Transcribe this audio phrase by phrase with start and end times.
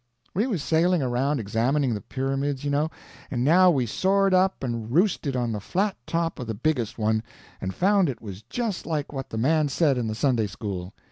[0.33, 2.89] We was sailing around examining the pyramids, you know,
[3.29, 7.21] and now we soared up and roosted on the flat top of the biggest one,
[7.61, 10.95] and found it was just like what the man said in the Sunday school.